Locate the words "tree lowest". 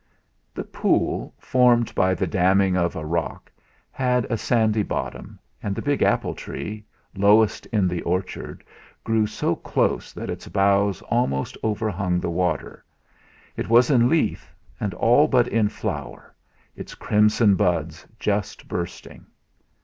6.33-7.67